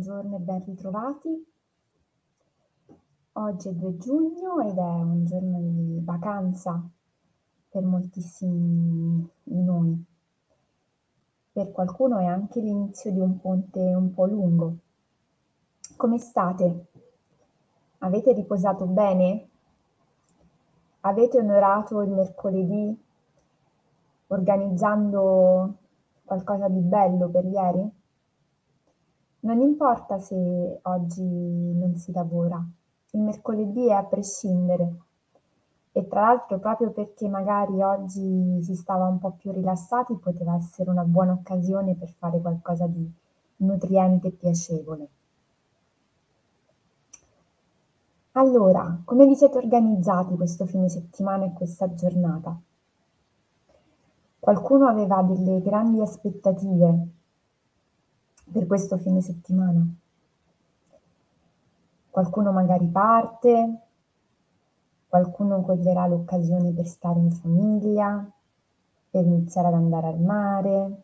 Buongiorno 0.00 0.36
e 0.36 0.40
ben 0.40 0.64
ritrovati. 0.64 1.52
Oggi 3.32 3.68
è 3.68 3.72
2 3.72 3.96
giugno 3.98 4.60
ed 4.62 4.78
è 4.78 5.02
un 5.02 5.26
giorno 5.26 5.60
di 5.60 6.00
vacanza 6.02 6.82
per 7.68 7.82
moltissimi 7.82 9.30
di 9.42 9.62
noi. 9.62 10.02
Per 11.52 11.70
qualcuno 11.70 12.16
è 12.16 12.24
anche 12.24 12.60
l'inizio 12.60 13.12
di 13.12 13.18
un 13.18 13.40
ponte 13.40 13.78
un 13.78 14.14
po' 14.14 14.24
lungo. 14.24 14.76
Come 15.98 16.16
state? 16.16 16.86
Avete 17.98 18.32
riposato 18.32 18.86
bene? 18.86 19.48
Avete 21.00 21.40
onorato 21.40 22.00
il 22.00 22.10
mercoledì 22.10 23.04
organizzando 24.28 25.74
qualcosa 26.24 26.68
di 26.68 26.80
bello 26.80 27.28
per 27.28 27.44
ieri? 27.44 27.98
Non 29.42 29.60
importa 29.62 30.18
se 30.18 30.80
oggi 30.82 31.22
non 31.22 31.96
si 31.96 32.12
lavora, 32.12 32.62
il 33.12 33.20
mercoledì 33.20 33.86
è 33.86 33.92
a 33.92 34.04
prescindere. 34.04 34.96
E 35.92 36.06
tra 36.06 36.20
l'altro 36.20 36.58
proprio 36.58 36.90
perché 36.90 37.26
magari 37.26 37.82
oggi 37.82 38.62
si 38.62 38.74
stava 38.74 39.06
un 39.06 39.18
po' 39.18 39.32
più 39.32 39.50
rilassati, 39.50 40.14
poteva 40.16 40.54
essere 40.54 40.90
una 40.90 41.04
buona 41.04 41.32
occasione 41.32 41.94
per 41.94 42.10
fare 42.10 42.40
qualcosa 42.40 42.86
di 42.86 43.10
nutriente 43.56 44.28
e 44.28 44.32
piacevole. 44.32 45.08
Allora, 48.32 49.00
come 49.04 49.26
vi 49.26 49.34
siete 49.34 49.56
organizzati 49.56 50.36
questo 50.36 50.66
fine 50.66 50.88
settimana 50.88 51.46
e 51.46 51.52
questa 51.52 51.92
giornata? 51.94 52.56
Qualcuno 54.38 54.86
aveva 54.86 55.22
delle 55.22 55.60
grandi 55.62 56.00
aspettative 56.00 57.08
per 58.52 58.66
questo 58.66 58.96
fine 58.96 59.20
settimana. 59.20 59.86
Qualcuno 62.10 62.52
magari 62.52 62.86
parte, 62.86 63.78
qualcuno 65.08 65.62
coglierà 65.62 66.06
l'occasione 66.06 66.72
per 66.72 66.86
stare 66.86 67.18
in 67.18 67.30
famiglia, 67.30 68.28
per 69.10 69.24
iniziare 69.24 69.68
ad 69.68 69.74
andare 69.74 70.06
al 70.08 70.20
mare. 70.20 71.02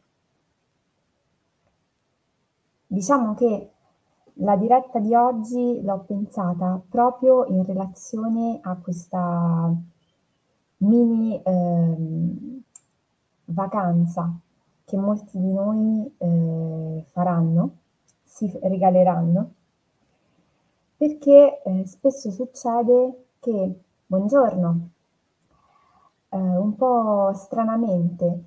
Diciamo 2.86 3.34
che 3.34 3.70
la 4.41 4.56
diretta 4.56 4.98
di 4.98 5.14
oggi 5.14 5.80
l'ho 5.83 6.00
pensata 6.00 6.80
proprio 6.89 7.47
in 7.47 7.64
relazione 7.64 8.58
a 8.62 8.77
questa 8.77 9.72
mini 10.78 11.41
eh, 11.42 11.97
vacanza 13.47 14.41
che 14.87 14.97
molti 14.97 15.37
di 15.41 15.53
noi 15.53 16.15
eh, 16.17 17.05
faranno, 17.09 17.70
si 18.23 18.48
regaleranno, 18.62 19.51
perché 20.97 21.61
eh, 21.65 21.84
spesso 21.87 22.31
succede 22.31 23.25
che, 23.41 23.81
buongiorno, 24.07 24.89
eh, 26.29 26.37
un 26.37 26.77
po' 26.77 27.33
stranamente, 27.34 28.45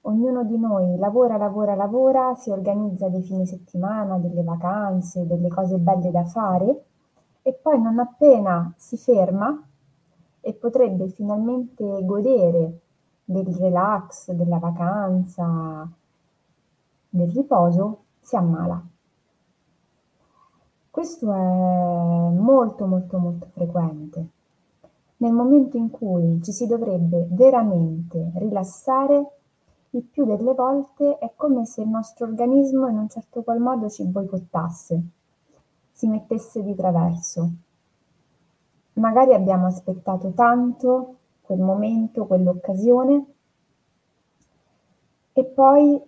ognuno 0.00 0.42
di 0.42 0.58
noi 0.58 0.98
lavora, 0.98 1.36
lavora, 1.36 1.76
lavora, 1.76 2.34
si 2.34 2.50
organizza 2.50 3.08
dei 3.08 3.22
fine 3.22 3.46
settimana, 3.46 4.18
delle 4.18 4.42
vacanze, 4.42 5.28
delle 5.28 5.48
cose 5.48 5.78
belle 5.78 6.10
da 6.10 6.24
fare 6.24 6.84
e 7.42 7.52
poi 7.52 7.80
non 7.80 8.00
appena 8.00 8.74
si 8.76 8.96
ferma 8.96 9.64
e 10.40 10.54
potrebbe 10.54 11.06
finalmente 11.08 12.04
godere 12.04 12.80
del 13.32 13.54
relax, 13.56 14.30
della 14.30 14.58
vacanza, 14.58 15.88
del 17.08 17.30
riposo, 17.30 18.04
si 18.20 18.36
ammala. 18.36 18.80
Questo 20.90 21.32
è 21.32 22.30
molto 22.30 22.86
molto 22.86 23.18
molto 23.18 23.46
frequente. 23.52 24.26
Nel 25.16 25.32
momento 25.32 25.76
in 25.76 25.90
cui 25.90 26.40
ci 26.42 26.52
si 26.52 26.66
dovrebbe 26.66 27.26
veramente 27.30 28.32
rilassare, 28.34 29.30
il 29.90 30.02
più 30.02 30.24
delle 30.24 30.54
volte 30.54 31.18
è 31.18 31.32
come 31.36 31.64
se 31.64 31.82
il 31.82 31.88
nostro 31.88 32.26
organismo 32.26 32.88
in 32.88 32.98
un 32.98 33.08
certo 33.08 33.42
qual 33.42 33.58
modo 33.58 33.88
ci 33.88 34.04
boicottasse, 34.04 35.02
si 35.92 36.06
mettesse 36.08 36.62
di 36.62 36.74
traverso. 36.74 37.50
Magari 38.94 39.32
abbiamo 39.32 39.66
aspettato 39.66 40.32
tanto 40.32 41.16
quel 41.52 41.60
momento, 41.60 42.26
quell'occasione 42.26 43.26
e 45.34 45.44
poi 45.44 46.02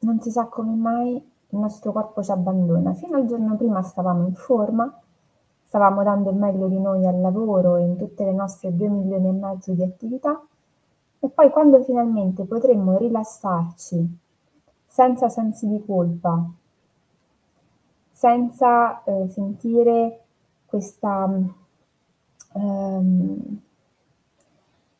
non 0.00 0.20
si 0.20 0.30
sa 0.30 0.46
come 0.46 0.74
mai 0.74 1.14
il 1.14 1.58
nostro 1.58 1.92
corpo 1.92 2.22
ci 2.22 2.30
abbandona. 2.30 2.92
Fino 2.94 3.16
al 3.16 3.26
giorno 3.26 3.56
prima 3.56 3.82
stavamo 3.82 4.26
in 4.26 4.34
forma, 4.34 5.00
stavamo 5.64 6.02
dando 6.02 6.30
il 6.30 6.36
meglio 6.36 6.66
di 6.66 6.80
noi 6.80 7.06
al 7.06 7.20
lavoro 7.20 7.76
e 7.76 7.82
in 7.82 7.96
tutte 7.96 8.24
le 8.24 8.32
nostre 8.32 8.74
2 8.74 8.88
milioni 8.88 9.28
e 9.28 9.32
mezzo 9.32 9.72
di 9.72 9.82
attività 9.82 10.40
e 11.20 11.28
poi 11.28 11.50
quando 11.50 11.82
finalmente 11.82 12.44
potremmo 12.44 12.96
rilassarci 12.96 14.18
senza 14.86 15.28
sensi 15.28 15.68
di 15.68 15.84
colpa, 15.84 16.44
senza 18.10 19.04
eh, 19.04 19.28
sentire 19.28 20.24
questa 20.66 21.28
ehm, 22.52 23.60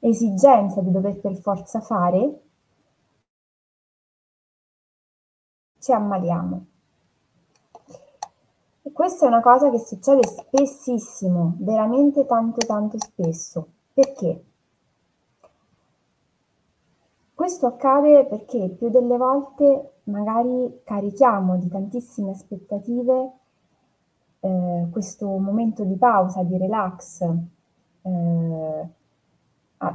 esigenza 0.00 0.80
di 0.80 0.90
dover 0.90 1.18
per 1.20 1.34
forza 1.36 1.80
fare, 1.80 2.40
ci 5.78 5.92
ammaliamo. 5.92 6.66
E 8.82 8.92
questa 8.92 9.24
è 9.26 9.28
una 9.28 9.40
cosa 9.40 9.70
che 9.70 9.78
succede 9.78 10.26
spessissimo, 10.26 11.56
veramente 11.58 12.26
tanto 12.26 12.64
tanto 12.66 12.98
spesso. 12.98 13.66
Perché? 13.92 14.44
Questo 17.34 17.66
accade 17.66 18.26
perché 18.26 18.68
più 18.68 18.90
delle 18.90 19.16
volte 19.16 20.00
magari 20.04 20.82
carichiamo 20.84 21.56
di 21.56 21.68
tantissime 21.68 22.32
aspettative 22.32 23.32
eh, 24.40 24.86
questo 24.90 25.26
momento 25.38 25.84
di 25.84 25.96
pausa, 25.96 26.42
di 26.42 26.56
relax 26.56 27.22
eh, 28.02 28.88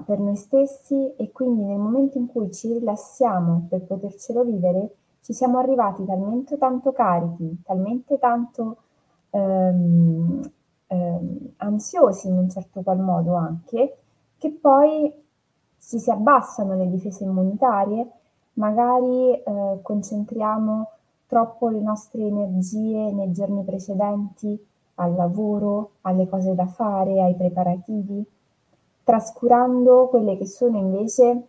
per 0.06 0.20
noi 0.20 0.36
stessi 0.36 1.14
e 1.16 1.32
quindi 1.32 1.64
nel 1.64 1.78
momento 1.78 2.18
in 2.18 2.28
cui 2.28 2.52
ci 2.52 2.74
rilassiamo 2.74 3.68
per 3.70 3.82
potercelo 3.82 4.44
vivere, 4.44 4.96
ci 5.22 5.34
siamo 5.34 5.60
arrivati 5.60 6.06
talmente 6.06 6.58
tanto 6.58 6.92
carichi, 6.92 7.62
talmente 7.64 8.18
tanto 8.18 8.78
ehm, 9.30 10.52
ehm, 10.88 11.54
ansiosi 11.58 12.28
in 12.28 12.38
un 12.38 12.50
certo 12.50 12.82
qual 12.82 13.00
modo 13.00 13.36
anche, 13.36 13.98
che 14.38 14.52
poi 14.52 15.12
ci 15.80 16.00
si 16.00 16.10
abbassano 16.10 16.76
le 16.76 16.90
difese 16.90 17.24
immunitarie, 17.24 18.10
magari 18.54 19.34
eh, 19.34 19.80
concentriamo 19.82 20.90
troppo 21.28 21.70
le 21.70 21.80
nostre 21.80 22.24
energie 22.24 23.12
nei 23.12 23.32
giorni 23.32 23.64
precedenti 23.64 24.58
al 24.96 25.16
lavoro, 25.16 25.92
alle 26.02 26.28
cose 26.28 26.56
da 26.56 26.68
fare, 26.68 27.22
ai 27.22 27.36
preparativi, 27.36 28.24
trascurando 29.04 30.08
quelle 30.08 30.38
che 30.38 30.46
sono 30.46 30.78
invece 30.78 31.48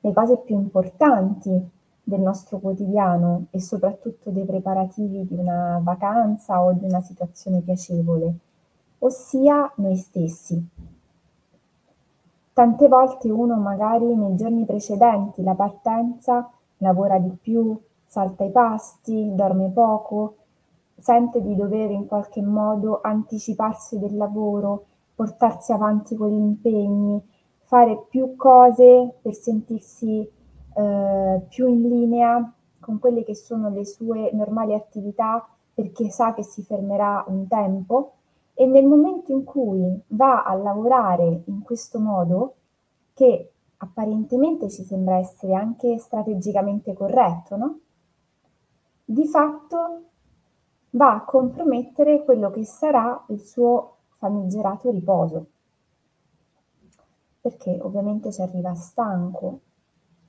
le 0.00 0.12
cose 0.12 0.38
più 0.38 0.56
importanti 0.56 1.70
del 2.04 2.20
nostro 2.20 2.58
quotidiano 2.58 3.46
e 3.50 3.60
soprattutto 3.60 4.30
dei 4.30 4.44
preparativi 4.44 5.26
di 5.26 5.34
una 5.36 5.78
vacanza 5.82 6.62
o 6.62 6.72
di 6.72 6.84
una 6.84 7.00
situazione 7.00 7.60
piacevole, 7.60 8.34
ossia 8.98 9.70
noi 9.76 9.96
stessi. 9.96 10.68
Tante 12.52 12.88
volte 12.88 13.30
uno 13.30 13.56
magari 13.56 14.14
nei 14.14 14.34
giorni 14.36 14.64
precedenti 14.64 15.42
la 15.42 15.54
partenza 15.54 16.50
lavora 16.78 17.18
di 17.18 17.30
più, 17.40 17.78
salta 18.12 18.44
i 18.44 18.50
pasti, 18.50 19.34
dorme 19.34 19.70
poco, 19.70 20.36
sente 20.98 21.40
di 21.40 21.56
dover 21.56 21.90
in 21.92 22.06
qualche 22.06 22.42
modo 22.42 23.00
anticiparsi 23.02 23.98
del 23.98 24.18
lavoro, 24.18 24.84
portarsi 25.14 25.72
avanti 25.72 26.14
con 26.14 26.28
gli 26.28 26.38
impegni, 26.38 27.22
fare 27.62 28.04
più 28.10 28.36
cose 28.36 29.14
per 29.22 29.32
sentirsi 29.32 30.30
eh, 30.74 31.40
più 31.48 31.66
in 31.68 31.88
linea 31.88 32.52
con 32.78 32.98
quelle 32.98 33.24
che 33.24 33.34
sono 33.34 33.70
le 33.70 33.86
sue 33.86 34.30
normali 34.34 34.74
attività 34.74 35.48
perché 35.72 36.10
sa 36.10 36.34
che 36.34 36.42
si 36.42 36.62
fermerà 36.62 37.24
un 37.28 37.48
tempo 37.48 38.12
e 38.52 38.66
nel 38.66 38.84
momento 38.84 39.32
in 39.32 39.42
cui 39.42 40.02
va 40.08 40.42
a 40.42 40.52
lavorare 40.52 41.44
in 41.46 41.62
questo 41.62 41.98
modo, 41.98 42.56
che 43.14 43.52
apparentemente 43.78 44.68
ci 44.68 44.84
sembra 44.84 45.16
essere 45.16 45.54
anche 45.54 45.96
strategicamente 45.96 46.92
corretto, 46.92 47.56
no? 47.56 47.78
Di 49.12 49.26
fatto 49.26 50.04
va 50.90 51.16
a 51.16 51.24
compromettere 51.24 52.24
quello 52.24 52.50
che 52.50 52.64
sarà 52.64 53.24
il 53.28 53.40
suo 53.40 53.96
famigerato 54.16 54.90
riposo, 54.90 55.46
perché 57.40 57.78
ovviamente 57.80 58.32
ci 58.32 58.40
arriva 58.40 58.74
stanco, 58.74 59.60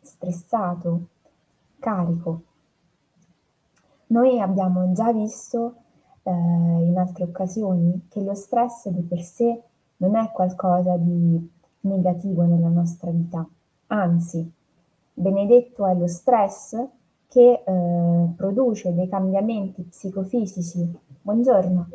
stressato, 0.01 1.07
carico. 1.79 2.41
Noi 4.07 4.41
abbiamo 4.41 4.91
già 4.91 5.13
visto 5.13 5.75
eh, 6.23 6.31
in 6.31 6.97
altre 6.97 7.23
occasioni 7.23 8.07
che 8.09 8.21
lo 8.21 8.33
stress 8.33 8.89
di 8.89 9.01
per 9.01 9.21
sé 9.21 9.61
non 9.97 10.15
è 10.15 10.29
qualcosa 10.31 10.97
di 10.97 11.51
negativo 11.81 12.43
nella 12.43 12.67
nostra 12.67 13.11
vita, 13.11 13.47
anzi, 13.87 14.51
benedetto 15.13 15.85
è 15.85 15.95
lo 15.95 16.07
stress 16.07 17.01
che 17.33 17.63
eh, 17.65 18.27
produce 18.37 18.93
dei 18.93 19.09
cambiamenti 19.09 19.81
psicofisici, 19.81 20.87
buongiorno, 21.19 21.87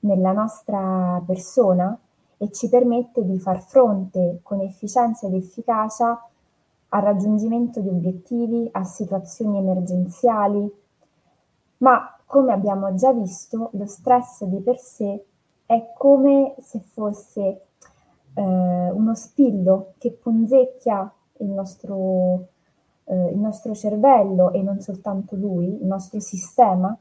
nella 0.00 0.32
nostra 0.32 1.22
persona 1.24 1.98
e 2.36 2.50
ci 2.50 2.68
permette 2.68 3.24
di 3.24 3.38
far 3.38 3.62
fronte 3.62 4.40
con 4.42 4.60
efficienza 4.60 5.26
ed 5.26 5.32
efficacia 5.32 6.28
al 6.88 7.02
raggiungimento 7.02 7.80
di 7.80 7.88
obiettivi, 7.88 8.68
a 8.70 8.84
situazioni 8.84 9.56
emergenziali, 9.56 10.70
ma 11.78 12.14
come 12.26 12.52
abbiamo 12.52 12.94
già 12.94 13.14
visto, 13.14 13.70
lo 13.72 13.86
stress 13.86 14.44
di 14.44 14.60
per 14.60 14.76
sé 14.76 15.24
è 15.64 15.90
come 15.96 16.54
se 16.58 16.80
fosse 16.80 17.40
eh, 18.34 18.42
uno 18.42 19.14
spillo 19.14 19.94
che 19.96 20.10
punzecchia 20.10 21.10
il 21.38 21.46
nostro, 21.46 22.48
eh, 23.04 23.30
il 23.30 23.38
nostro 23.38 23.74
cervello 23.74 24.52
e 24.52 24.62
non 24.62 24.80
soltanto 24.80 25.36
lui, 25.36 25.66
il 25.66 25.86
nostro 25.86 26.20
sistema, 26.20 26.96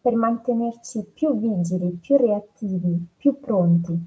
per 0.00 0.14
mantenerci 0.14 1.04
più 1.12 1.36
vigili, 1.38 1.98
più 2.00 2.16
reattivi, 2.16 3.06
più 3.16 3.38
pronti. 3.38 3.98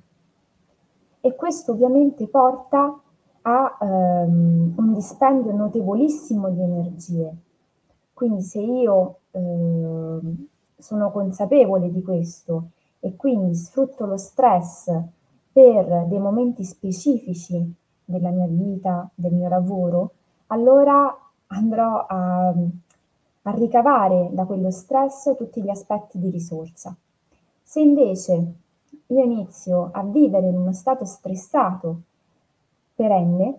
E 1.21 1.35
questo 1.35 1.73
ovviamente 1.73 2.27
porta 2.27 2.99
a 3.43 3.77
ehm, 3.79 4.73
un 4.75 4.93
dispendio 4.93 5.53
notevolissimo 5.53 6.49
di 6.49 6.61
energie. 6.61 7.35
Quindi 8.13 8.41
se 8.41 8.59
io 8.59 9.17
eh, 9.31 10.19
sono 10.77 11.11
consapevole 11.11 11.91
di 11.91 12.01
questo 12.01 12.69
e 12.99 13.15
quindi 13.15 13.55
sfrutto 13.55 14.05
lo 14.05 14.17
stress 14.17 14.91
per 15.51 16.05
dei 16.07 16.19
momenti 16.19 16.63
specifici 16.63 17.73
della 18.05 18.29
mia 18.29 18.47
vita, 18.47 19.09
del 19.13 19.33
mio 19.33 19.49
lavoro, 19.49 20.11
allora 20.47 21.15
andrò 21.53 22.05
a, 22.07 22.47
a 22.47 23.51
ricavare 23.51 24.29
da 24.31 24.45
quello 24.45 24.71
stress 24.71 25.35
tutti 25.35 25.61
gli 25.61 25.69
aspetti 25.69 26.19
di 26.19 26.29
risorsa. 26.29 26.95
Se 27.61 27.79
invece 27.79 28.53
io 29.07 29.23
inizio 29.23 29.89
a 29.91 30.03
vivere 30.03 30.47
in 30.47 30.55
uno 30.55 30.73
stato 30.73 31.05
stressato 31.05 32.01
perenne, 32.95 33.57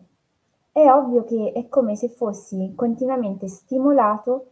è 0.72 0.90
ovvio 0.90 1.24
che 1.24 1.52
è 1.52 1.68
come 1.68 1.96
se 1.96 2.08
fossi 2.08 2.72
continuamente 2.74 3.48
stimolato 3.48 4.50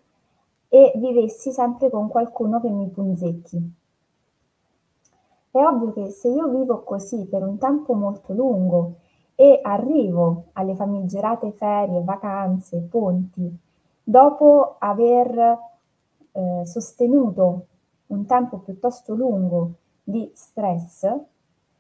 e 0.69 0.93
vivessi 0.97 1.51
sempre 1.51 1.91
con 1.91 2.09
qualcuno 2.09 2.61
che 2.61 2.71
mi 2.71 2.89
punzecchi. 2.89 3.73
È 5.51 5.59
ovvio 5.59 5.93
che 5.93 6.11
se 6.11 6.29
io 6.29 6.49
vivo 6.49 6.83
così 6.83 7.27
per 7.27 7.43
un 7.43 7.59
tempo 7.59 7.93
molto 7.93 8.33
lungo 8.33 8.95
e 9.35 9.61
arrivo 9.63 10.47
alle 10.53 10.75
famigerate 10.75 11.53
ferie, 11.53 12.03
vacanze, 12.03 12.79
ponti, 12.79 13.59
dopo 14.03 14.77
aver 14.79 15.59
eh, 16.33 16.63
sostenuto 16.65 17.67
un 18.09 18.27
tempo 18.27 18.59
piuttosto 18.59 19.15
lungo 19.15 19.73
di 20.03 20.31
stress, 20.35 21.05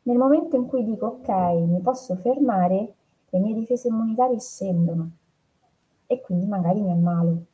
nel 0.04 0.16
momento 0.16 0.56
in 0.56 0.66
cui 0.66 0.84
dico 0.84 1.06
ok, 1.06 1.28
mi 1.68 1.80
posso 1.80 2.16
fermare, 2.16 2.94
le 3.28 3.38
mie 3.38 3.54
difese 3.54 3.88
immunitarie 3.88 4.40
scendono. 4.40 5.10
E 6.06 6.20
quindi 6.20 6.46
magari 6.46 6.80
mi 6.80 6.90
ammalo. 6.90 7.44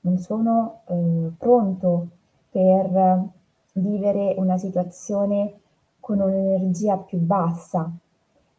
Non 0.00 0.18
sono 0.18 0.82
eh, 0.86 1.30
pronto 1.36 2.08
per 2.50 3.28
vivere 3.72 4.34
una 4.38 4.56
situazione 4.56 5.60
con 5.98 6.20
un'energia 6.20 6.96
più 6.98 7.18
bassa, 7.18 7.90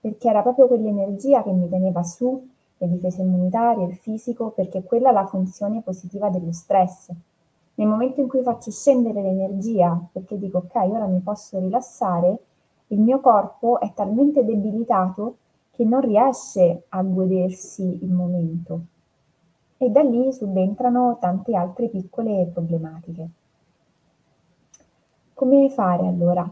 perché 0.08 0.30
era 0.30 0.42
proprio 0.42 0.68
quell'energia 0.68 1.44
che 1.44 1.52
mi 1.52 1.68
teneva 1.68 2.02
su 2.02 2.48
le 2.78 2.88
difese 2.88 3.24
immunitarie, 3.24 3.88
il 3.88 3.96
fisico, 3.96 4.52
perché 4.52 4.82
quella 4.84 5.10
è 5.10 5.12
la 5.12 5.26
funzione 5.26 5.82
positiva 5.82 6.30
dello 6.30 6.54
stress. 6.54 7.10
Nel 7.76 7.88
momento 7.88 8.22
in 8.22 8.30
cui 8.30 8.42
faccio 8.42 8.72
scendere 8.72 9.22
l'energia, 9.22 10.02
perché 10.10 10.38
dico 10.38 10.60
ok, 10.60 10.76
ora 10.76 11.08
mi 11.08 11.20
posso 11.20 11.60
rilassare, 11.60 12.38
il 12.88 13.02
mio 13.02 13.20
corpo 13.20 13.82
è 13.82 13.92
talmente 13.94 14.46
debilitato 14.46 15.36
che 15.72 15.84
non 15.84 16.00
riesce 16.00 16.84
a 16.88 17.02
godersi 17.04 18.00
il 18.02 18.10
momento. 18.10 18.80
E 19.76 19.90
da 19.90 20.04
lì 20.04 20.32
subentrano 20.32 21.18
tante 21.20 21.54
altre 21.54 21.90
piccole 21.90 22.50
problematiche. 22.54 23.30
Come 25.34 25.70
fare 25.70 26.08
allora? 26.08 26.50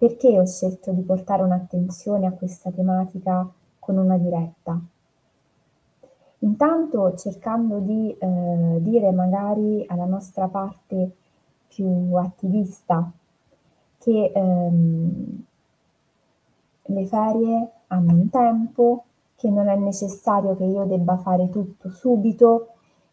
Perché 0.00 0.40
ho 0.40 0.46
scelto 0.46 0.92
di 0.92 1.02
portare 1.02 1.42
un'attenzione 1.42 2.26
a 2.26 2.32
questa 2.32 2.70
tematica 2.70 3.46
con 3.78 3.98
una 3.98 4.16
diretta? 4.16 4.80
Intanto 6.38 7.14
cercando 7.16 7.80
di 7.80 8.16
eh, 8.18 8.78
dire 8.80 9.12
magari 9.12 9.84
alla 9.86 10.06
nostra 10.06 10.48
parte 10.48 11.16
più 11.68 12.14
attivista 12.14 13.12
che 13.98 14.32
ehm, 14.34 15.44
le 16.82 17.06
ferie 17.06 17.70
hanno 17.88 18.12
un 18.14 18.30
tempo, 18.30 19.04
che 19.36 19.50
non 19.50 19.68
è 19.68 19.76
necessario 19.76 20.56
che 20.56 20.64
io 20.64 20.86
debba 20.86 21.18
fare 21.18 21.50
tutto 21.50 21.90
subito, 21.90 22.68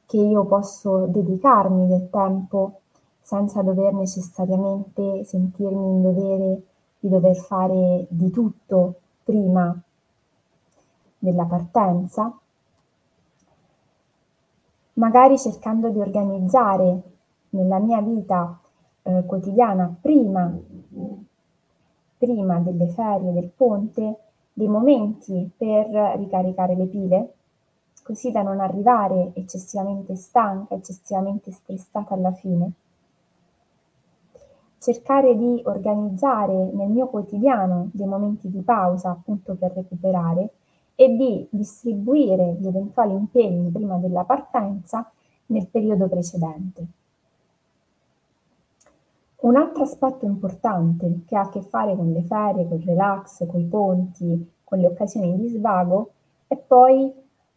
che 0.06 0.20
io 0.20 0.46
posso 0.46 1.06
dedicarmi 1.08 1.86
del 1.86 2.10
tempo 2.10 2.80
senza 3.20 3.62
dover 3.62 3.92
necessariamente 3.92 5.26
sentirmi 5.26 5.90
in 5.90 6.02
dovere 6.02 6.62
di 7.00 7.10
dover 7.10 7.36
fare 7.36 8.06
di 8.10 8.30
tutto 8.32 8.96
prima 9.24 9.80
della 11.20 11.46
partenza 11.46 12.38
magari 14.98 15.38
cercando 15.38 15.90
di 15.90 16.00
organizzare 16.00 17.02
nella 17.50 17.80
mia 17.80 18.02
vita 18.02 18.60
eh, 19.04 19.24
quotidiana 19.26 19.94
prima, 20.00 20.56
prima 22.18 22.60
delle 22.60 22.88
ferie, 22.90 23.32
del 23.32 23.50
ponte, 23.56 24.18
dei 24.54 24.68
momenti 24.68 25.50
per 25.56 25.88
ricaricare 26.18 26.76
le 26.76 26.86
pile, 26.86 27.34
così 28.04 28.32
da 28.32 28.42
non 28.42 28.60
arrivare 28.60 29.32
eccessivamente 29.34 30.16
stanca, 30.16 30.76
eccessivamente 30.76 31.52
stressata 31.52 32.14
alla 32.14 32.32
fine. 32.32 32.72
Cercare 34.80 35.36
di 35.36 35.62
organizzare 35.66 36.54
nel 36.74 36.90
mio 36.90 37.08
quotidiano 37.08 37.90
dei 37.94 38.06
momenti 38.08 38.50
di 38.50 38.62
pausa 38.62 39.10
appunto 39.10 39.56
per 39.56 39.74
recuperare 39.74 40.52
e 40.96 41.16
di 41.16 41.48
distribuire 41.52 42.58
gli 42.60 42.68
eventuali 42.68 43.14
impegni 43.14 43.70
prima 43.70 43.98
della 43.98 44.24
partenza 44.24 45.10
nel 45.48 45.68
periodo 45.68 46.08
precedente. 46.08 46.86
Un 49.40 49.56
altro 49.56 49.84
aspetto 49.84 50.26
importante 50.26 51.22
che 51.28 51.38
ha 51.38 51.42
a 51.42 51.50
che 51.50 51.62
fare 51.62 51.96
con 51.96 52.12
le 52.12 52.24
ferie, 52.24 52.68
con 52.68 52.78
il 52.78 52.86
relax, 52.86 53.46
con 53.46 53.60
i 53.60 53.66
ponti, 53.66 54.52
con 54.64 54.80
le 54.80 54.88
occasioni 54.88 55.38
di 55.38 55.48
svago 55.48 56.12
è 56.48 56.58
poi 56.58 57.14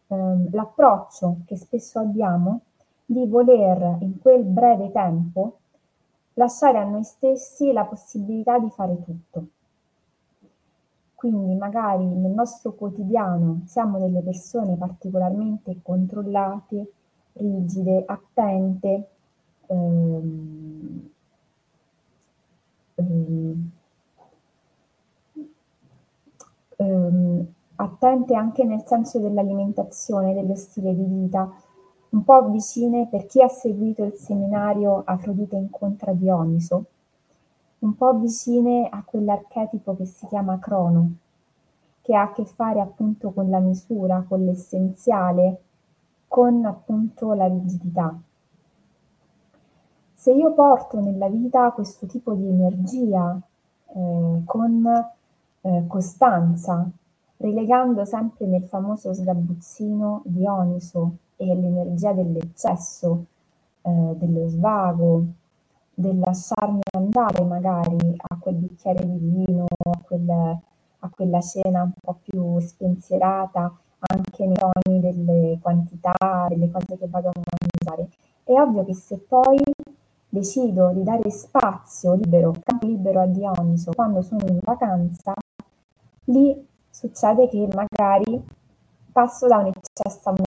ehm, 0.07 0.49
l'approccio 0.51 1.37
che 1.45 1.57
spesso 1.57 1.99
abbiamo 1.99 2.61
di 3.03 3.25
voler 3.27 3.97
in 4.01 4.19
quel 4.21 4.43
breve 4.43 4.91
tempo 4.91 5.57
lasciare 6.33 6.77
a 6.77 6.83
noi 6.83 7.03
stessi 7.03 7.71
la 7.71 7.85
possibilità 7.85 8.57
di 8.59 8.69
fare 8.69 9.01
tutto. 9.03 9.47
Quindi 11.15 11.53
magari 11.53 12.03
nel 12.03 12.31
nostro 12.31 12.73
quotidiano 12.73 13.61
siamo 13.65 13.99
delle 13.99 14.21
persone 14.21 14.75
particolarmente 14.75 15.77
controllate, 15.83 16.91
rigide, 17.33 18.03
attente, 18.07 19.07
ehm, 19.67 21.09
ehm, 22.95 23.71
ehm, 26.77 27.53
attente 27.75 28.35
anche 28.35 28.63
nel 28.63 28.83
senso 28.85 29.19
dell'alimentazione, 29.19 30.33
dello 30.33 30.55
stile 30.55 30.95
di 30.95 31.03
vita, 31.03 31.51
un 32.11 32.23
po' 32.25 32.49
vicine 32.49 33.07
per 33.07 33.25
chi 33.25 33.41
ha 33.41 33.47
seguito 33.47 34.03
il 34.03 34.13
seminario 34.13 35.01
Afrodite 35.05 35.55
incontra 35.55 36.11
Dioniso, 36.11 36.85
un 37.79 37.95
po' 37.95 38.13
vicine 38.17 38.89
a 38.89 39.01
quell'archetipo 39.03 39.95
che 39.95 40.05
si 40.05 40.27
chiama 40.27 40.59
crono, 40.59 41.13
che 42.01 42.15
ha 42.15 42.23
a 42.23 42.31
che 42.33 42.43
fare 42.43 42.81
appunto 42.81 43.31
con 43.31 43.49
la 43.49 43.59
misura, 43.59 44.25
con 44.27 44.43
l'essenziale, 44.43 45.61
con 46.27 46.65
appunto 46.65 47.33
la 47.33 47.47
rigidità. 47.47 48.13
Se 50.13 50.31
io 50.33 50.53
porto 50.53 50.99
nella 50.99 51.29
vita 51.29 51.71
questo 51.71 52.07
tipo 52.07 52.33
di 52.33 52.47
energia 52.47 53.39
eh, 53.87 54.41
con 54.45 54.85
eh, 55.61 55.83
costanza, 55.87 56.87
relegando 57.37 58.03
sempre 58.03 58.45
nel 58.47 58.63
famoso 58.63 59.13
sgabuzzino 59.13 60.21
Dioniso 60.25 61.15
e 61.41 61.55
l'energia 61.55 62.13
dell'eccesso, 62.13 63.25
eh, 63.81 64.15
dello 64.17 64.47
svago, 64.47 65.23
del 65.93 66.19
lasciarmi 66.19 66.81
andare 66.95 67.43
magari 67.43 68.15
a 68.15 68.37
quel 68.37 68.55
bicchiere 68.55 69.03
di 69.05 69.17
vino, 69.17 69.65
a, 69.65 69.99
quel, 70.03 70.29
a 70.29 71.09
quella 71.09 71.41
cena 71.41 71.83
un 71.83 71.91
po' 71.99 72.19
più 72.21 72.59
spensierata, 72.59 73.75
anche 73.99 74.45
nei 74.45 74.55
toni 74.55 74.99
delle 74.99 75.57
quantità, 75.61 76.47
delle 76.47 76.69
cose 76.69 76.97
che 76.97 77.07
vado 77.07 77.29
a 77.29 77.33
mangiare. 77.33 78.09
È 78.43 78.53
ovvio 78.59 78.85
che 78.85 78.93
se 78.93 79.17
poi 79.17 79.59
decido 80.29 80.91
di 80.91 81.03
dare 81.03 81.29
spazio 81.31 82.13
libero, 82.13 82.53
campo 82.63 82.85
libero 82.85 83.21
a 83.21 83.25
Dioniso 83.25 83.91
quando 83.93 84.21
sono 84.21 84.45
in 84.47 84.59
vacanza, 84.61 85.33
lì 86.25 86.67
succede 86.89 87.47
che 87.47 87.67
magari 87.73 88.43
passo 89.11 89.47
da 89.47 89.57
un 89.57 89.67
eccesso 89.67 90.29
a 90.29 90.31
un 90.31 90.43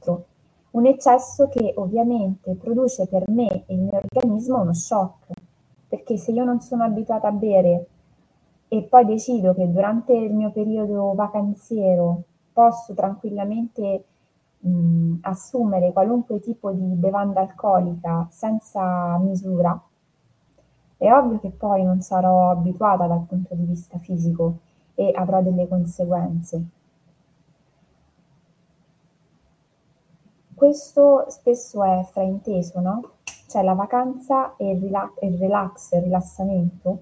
altro, 0.00 0.26
un 0.70 0.86
eccesso 0.86 1.48
che 1.48 1.74
ovviamente 1.76 2.54
produce 2.54 3.06
per 3.06 3.28
me 3.28 3.64
e 3.66 3.74
il 3.74 3.80
mio 3.80 4.00
organismo 4.02 4.60
uno 4.60 4.72
shock, 4.72 5.26
perché 5.88 6.16
se 6.16 6.32
io 6.32 6.44
non 6.44 6.60
sono 6.60 6.84
abituata 6.84 7.28
a 7.28 7.32
bere 7.32 7.86
e 8.68 8.82
poi 8.84 9.04
decido 9.04 9.52
che 9.54 9.70
durante 9.70 10.12
il 10.12 10.32
mio 10.32 10.50
periodo 10.50 11.12
vacanziero 11.14 12.22
posso 12.52 12.94
tranquillamente 12.94 14.04
mh, 14.60 15.16
assumere 15.22 15.92
qualunque 15.92 16.40
tipo 16.40 16.70
di 16.70 16.94
bevanda 16.94 17.40
alcolica 17.40 18.28
senza 18.30 19.18
misura, 19.18 19.80
è 20.96 21.10
ovvio 21.12 21.40
che 21.40 21.50
poi 21.50 21.82
non 21.82 22.00
sarò 22.00 22.50
abituata 22.50 23.06
dal 23.06 23.24
punto 23.26 23.54
di 23.54 23.64
vista 23.64 23.98
fisico 23.98 24.58
e 24.94 25.10
avrò 25.14 25.42
delle 25.42 25.66
conseguenze. 25.66 26.62
Questo 30.60 31.24
spesso 31.28 31.82
è 31.82 32.06
frainteso, 32.12 32.80
no? 32.80 33.12
Cioè 33.48 33.62
la 33.62 33.72
vacanza 33.72 34.56
e 34.56 34.72
il, 34.72 34.78
rila- 34.78 35.10
il 35.22 35.38
relax, 35.38 35.92
il 35.92 36.02
rilassamento 36.02 36.98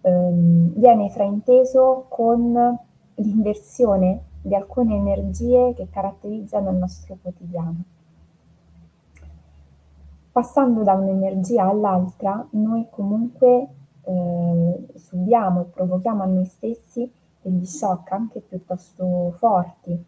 ehm, 0.00 0.72
viene 0.74 1.08
frainteso 1.08 2.06
con 2.08 2.76
l'inversione 3.14 4.22
di 4.42 4.56
alcune 4.56 4.96
energie 4.96 5.74
che 5.76 5.90
caratterizzano 5.90 6.70
il 6.70 6.76
nostro 6.78 7.16
quotidiano. 7.22 7.84
Passando 10.32 10.82
da 10.82 10.94
un'energia 10.94 11.62
all'altra, 11.62 12.44
noi 12.50 12.88
comunque 12.90 13.68
eh, 14.02 14.86
subiamo 14.96 15.60
e 15.60 15.64
provochiamo 15.66 16.24
a 16.24 16.26
noi 16.26 16.46
stessi 16.46 17.08
degli 17.42 17.64
shock 17.64 18.10
anche 18.10 18.40
piuttosto 18.40 19.30
forti, 19.38 20.04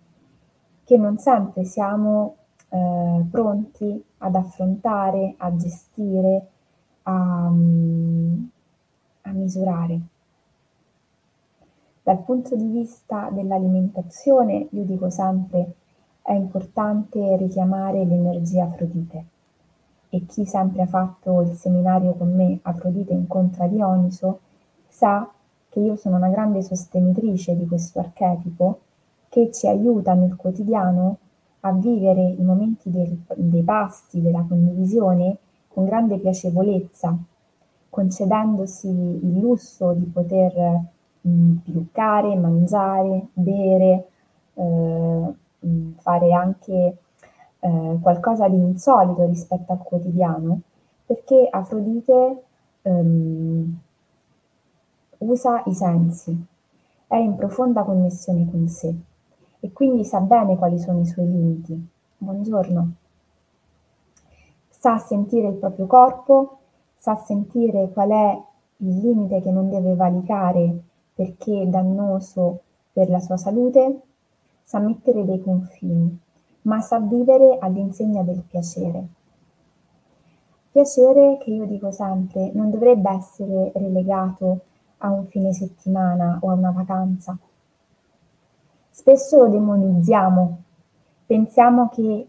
che 0.83 0.97
non 0.97 1.19
sempre 1.19 1.63
siamo 1.63 2.39
eh, 2.75 3.25
pronti 3.31 4.05
ad 4.19 4.35
affrontare, 4.35 5.35
a 5.37 5.55
gestire, 5.55 6.47
a, 7.03 7.47
a 7.47 9.31
misurare. 9.31 10.01
Dal 12.03 12.19
punto 12.25 12.57
di 12.57 12.67
vista 12.67 13.31
dell'alimentazione, 13.31 14.67
io 14.71 14.83
dico 14.83 15.09
sempre, 15.09 15.75
è 16.21 16.33
importante 16.33 17.37
richiamare 17.37 18.05
l'energia 18.05 18.65
Afrodite. 18.65 19.25
E 20.09 20.27
chi 20.27 20.45
sempre 20.45 20.83
ha 20.83 20.87
fatto 20.87 21.43
il 21.43 21.55
seminario 21.55 22.15
con 22.15 22.35
me 22.35 22.59
Afrodite 22.63 23.13
incontra 23.13 23.69
Dioniso 23.69 24.41
sa 24.89 25.31
che 25.69 25.81
io 25.81 25.97
sono 25.97 26.17
una 26.17 26.29
grande 26.29 26.63
sostenitrice 26.63 27.57
di 27.57 27.67
questo 27.67 28.01
archetipo 28.01 28.81
che 29.29 29.51
ci 29.53 29.67
aiuta 29.67 30.15
nel 30.15 30.37
quotidiano 30.37 31.19
a 31.67 31.73
vivere 31.73 32.23
i 32.23 32.43
momenti 32.43 32.91
del, 32.91 33.17
dei 33.37 33.63
pasti, 33.63 34.21
della 34.21 34.45
condivisione 34.47 35.39
con 35.69 35.87
grande 35.87 36.19
piacevolezza, 36.19 37.17
concedendosi 37.89 38.89
il 38.89 39.39
lusso 39.39 39.93
di 39.93 40.05
poter 40.05 40.81
mh, 41.21 41.53
piluccare, 41.65 42.37
mangiare, 42.37 43.29
bere, 43.33 44.09
eh, 44.55 45.35
mh, 45.61 45.91
fare 46.01 46.33
anche 46.33 46.97
eh, 47.61 47.99
qualcosa 48.01 48.47
di 48.49 48.57
insolito 48.57 49.25
rispetto 49.25 49.73
al 49.73 49.83
quotidiano, 49.83 50.61
perché 51.07 51.49
Afrodite 51.51 52.43
ehm, 52.83 53.79
usa 55.19 55.63
i 55.65 55.75
sensi, 55.75 56.47
è 57.07 57.17
in 57.17 57.37
profonda 57.37 57.83
connessione 57.85 58.51
con 58.51 58.69
sé 58.69 58.95
e 59.65 59.73
quindi 59.73 60.05
sa 60.05 60.21
bene 60.21 60.59
quali 60.59 60.79
sono 60.79 61.01
i 61.01 61.07
suoi 61.07 61.27
limiti. 61.27 61.89
Buongiorno. 62.19 62.93
Sa 64.69 64.99
sentire 64.99 65.49
il 65.49 65.55
proprio 65.55 65.87
corpo, 65.87 66.59
sa 66.99 67.15
sentire 67.15 67.89
qual 67.91 68.11
è 68.11 68.43
il 68.77 68.99
limite 68.99 69.41
che 69.41 69.51
non 69.51 69.71
deve 69.71 69.95
valicare 69.95 70.83
perché 71.15 71.63
è 71.63 71.67
dannoso 71.67 72.61
per 72.93 73.09
la 73.09 73.21
sua 73.21 73.39
salute, 73.39 74.03
sa 74.63 74.81
mettere 74.81 75.25
dei 75.25 75.41
confini, 75.41 76.15
ma 76.63 76.83
sa 76.83 77.01
vivere 77.01 77.57
all'insegna 77.59 78.23
del 78.23 78.43
piacere. 78.47 79.07
Piacere 80.73 81.39
che 81.39 81.51
io 81.51 81.65
dico 81.65 81.91
sempre 81.91 82.51
non 82.53 82.69
dovrebbe 82.69 83.11
essere 83.13 83.73
relegato 83.75 84.61
a 84.99 85.11
un 85.11 85.25
fine 85.25 85.55
settimana 85.55 86.37
o 86.43 86.51
a 86.51 86.53
una 86.53 86.71
vacanza, 86.71 87.39
spesso 88.95 89.39
lo 89.39 89.49
demonizziamo, 89.49 90.63
pensiamo 91.27 91.89
che 91.89 92.29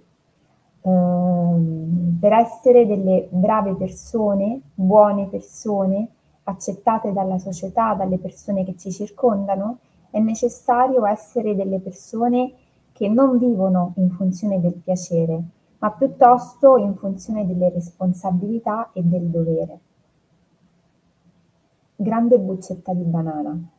ehm, 0.81 2.17
per 2.19 2.33
essere 2.33 2.87
delle 2.87 3.27
brave 3.29 3.75
persone, 3.75 4.61
buone 4.73 5.27
persone, 5.27 6.07
accettate 6.45 7.13
dalla 7.13 7.37
società, 7.37 7.93
dalle 7.93 8.17
persone 8.17 8.65
che 8.65 8.75
ci 8.77 8.91
circondano, 8.91 9.77
è 10.09 10.17
necessario 10.19 11.05
essere 11.05 11.55
delle 11.55 11.77
persone 11.77 12.53
che 12.93 13.09
non 13.09 13.37
vivono 13.37 13.93
in 13.97 14.09
funzione 14.09 14.59
del 14.59 14.73
piacere, 14.73 15.43
ma 15.77 15.91
piuttosto 15.91 16.77
in 16.77 16.95
funzione 16.95 17.45
delle 17.45 17.69
responsabilità 17.69 18.89
e 18.91 19.03
del 19.03 19.27
dovere. 19.27 19.79
Grande 21.95 22.39
buccetta 22.39 22.91
di 22.91 23.03
banana. 23.03 23.69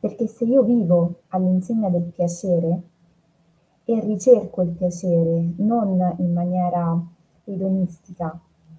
Perché 0.00 0.26
se 0.26 0.44
io 0.44 0.62
vivo 0.62 1.22
all'insegna 1.28 1.88
del 1.88 2.12
piacere 2.14 2.82
e 3.84 4.00
ricerco 4.00 4.62
il 4.62 4.70
piacere 4.70 5.54
non 5.56 6.14
in 6.18 6.32
maniera 6.32 6.96
edonistica, 7.44 8.38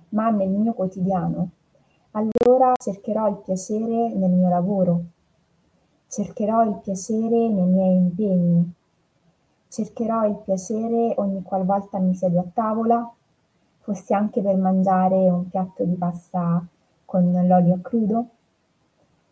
ma 0.10 0.30
nel 0.30 0.50
mio 0.50 0.74
quotidiano, 0.74 1.50
allora 2.12 2.74
cercherò 2.80 3.28
il 3.28 3.42
piacere 3.44 4.14
nel 4.14 4.32
mio 4.32 4.50
lavoro, 4.50 5.04
cercherò 6.08 6.64
il 6.64 6.80
piacere 6.82 7.50
nei 7.50 7.68
miei 7.68 7.96
impegni, 7.98 8.74
cercherò 9.68 10.26
il 10.26 10.42
piacere 10.44 11.14
ogni 11.18 11.44
qualvolta 11.44 12.00
mi 12.00 12.16
siedo 12.16 12.40
a 12.40 12.46
tavola, 12.54 13.14
fosse 13.80 14.14
anche 14.14 14.42
per 14.42 14.56
mangiare 14.56 15.30
un 15.30 15.50
piatto 15.50 15.84
di 15.84 15.96
pasta 15.96 16.66
con 17.06 17.32
l'olio 17.48 17.80
crudo, 17.82 18.28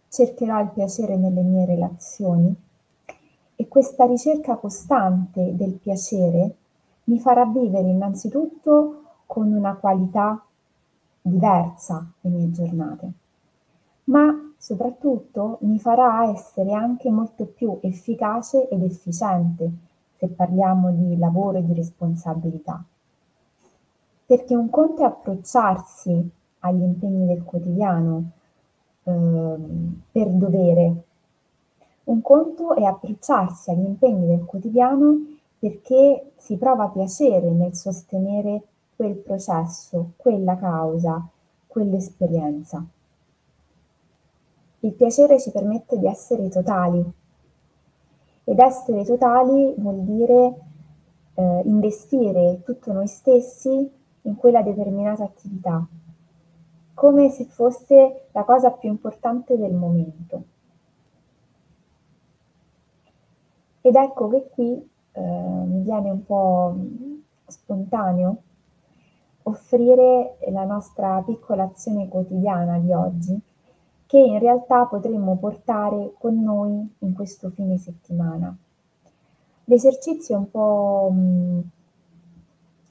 cercherò 0.09 0.61
il 0.61 0.69
piacere 0.69 1.15
nelle 1.15 1.41
mie 1.41 1.65
relazioni 1.65 2.55
e 3.55 3.67
questa 3.67 4.05
ricerca 4.05 4.55
costante 4.55 5.55
del 5.55 5.73
piacere 5.73 6.55
mi 7.05 7.19
farà 7.19 7.45
vivere 7.45 7.87
innanzitutto 7.87 9.01
con 9.25 9.51
una 9.51 9.75
qualità 9.75 10.43
diversa 11.21 12.05
le 12.21 12.29
mie 12.29 12.51
giornate, 12.51 13.11
ma 14.05 14.53
soprattutto 14.57 15.57
mi 15.61 15.79
farà 15.79 16.29
essere 16.29 16.73
anche 16.73 17.09
molto 17.09 17.45
più 17.45 17.77
efficace 17.81 18.67
ed 18.69 18.83
efficiente 18.83 19.71
se 20.17 20.27
parliamo 20.27 20.91
di 20.91 21.17
lavoro 21.17 21.59
e 21.59 21.65
di 21.65 21.73
responsabilità. 21.73 22.83
Perché 24.25 24.55
un 24.55 24.69
conto 24.69 25.03
è 25.03 25.05
approcciarsi 25.05 26.29
agli 26.59 26.81
impegni 26.81 27.25
del 27.25 27.43
quotidiano 27.43 28.31
Ehm, 29.07 30.01
per 30.11 30.27
dovere. 30.31 31.03
Un 32.05 32.21
conto 32.21 32.75
è 32.75 32.83
approcciarsi 32.83 33.71
agli 33.71 33.85
impegni 33.85 34.27
del 34.27 34.43
quotidiano 34.43 35.15
perché 35.59 36.31
si 36.35 36.57
prova 36.57 36.89
piacere 36.89 37.49
nel 37.51 37.73
sostenere 37.73 38.61
quel 38.95 39.15
processo, 39.15 40.11
quella 40.17 40.57
causa, 40.57 41.25
quell'esperienza. 41.67 42.85
Il 44.81 44.91
piacere 44.93 45.39
ci 45.39 45.51
permette 45.51 45.97
di 45.97 46.05
essere 46.05 46.49
totali 46.49 47.03
ed 48.43 48.59
essere 48.59 49.03
totali 49.05 49.73
vuol 49.77 50.01
dire 50.01 50.55
eh, 51.33 51.61
investire 51.65 52.61
tutto 52.63 52.91
noi 52.91 53.07
stessi 53.07 53.89
in 54.21 54.35
quella 54.35 54.61
determinata 54.61 55.23
attività, 55.23 55.85
come 56.97 57.29
se 57.29 57.45
fosse 57.45 58.29
la 58.31 58.43
cosa 58.43 58.71
più 58.71 58.89
importante 58.89 59.55
del 59.55 59.71
momento. 59.71 60.43
Ed 63.81 63.93
ecco 63.93 64.27
che 64.29 64.49
qui 64.49 64.89
eh, 65.11 65.21
mi 65.21 65.83
viene 65.83 66.09
un 66.09 66.25
po' 66.25 66.75
spontaneo 67.45 68.37
offrire 69.43 70.37
la 70.49 70.63
nostra 70.63 71.21
piccola 71.21 71.65
azione 71.65 72.07
quotidiana 72.07 72.79
di 72.79 72.91
oggi 72.91 73.39
che 74.07 74.17
in 74.17 74.39
realtà 74.39 74.87
potremmo 74.87 75.37
portare 75.37 76.13
con 76.17 76.41
noi 76.41 76.95
in 76.97 77.13
questo 77.13 77.49
fine 77.49 77.77
settimana. 77.77 78.57
L'esercizio 79.65 80.33
è 80.33 80.37
un 80.39 80.49
po' 80.49 81.11
mh, 81.13 81.61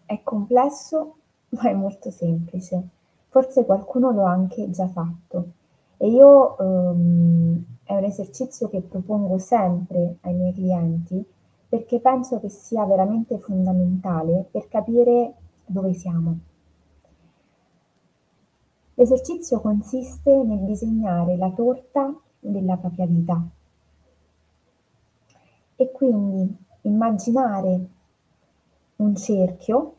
è 0.07 0.23
complesso, 0.23 1.17
ma 1.49 1.63
è 1.63 1.73
molto 1.73 2.13
semplice. 2.13 2.95
Forse 3.37 3.67
qualcuno 3.67 4.13
lo 4.13 4.25
ha 4.25 4.31
anche 4.31 4.71
già 4.71 4.89
fatto 4.89 5.49
e 5.99 6.09
io 6.09 6.57
um, 6.59 7.63
è 7.85 7.95
un 7.95 8.05
esercizio 8.05 8.67
che 8.71 8.81
propongo 8.81 9.37
sempre 9.37 10.17
ai 10.23 10.33
miei 10.33 10.55
clienti 10.55 11.23
perché 11.69 12.01
penso 12.01 12.41
che 12.41 12.49
sia 12.49 12.87
veramente 12.87 13.37
fondamentale 13.37 14.47
per 14.51 14.69
capire 14.69 15.35
dove 15.67 15.93
siamo. 15.93 16.39
L'esercizio 18.95 19.61
consiste 19.61 20.35
nel 20.43 20.65
disegnare 20.65 21.37
la 21.37 21.51
torta 21.51 22.19
della 22.39 22.79
propria 22.79 23.05
vita 23.05 23.47
e 25.77 25.93
quindi 25.93 26.57
immaginare 26.81 27.87
un 28.97 29.15
cerchio 29.15 29.95